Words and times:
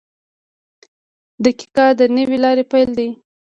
•دقیقه 1.43 1.85
د 1.99 2.01
نوې 2.17 2.37
لارې 2.43 2.63
پیل 2.71 2.89
دی. 2.97 3.09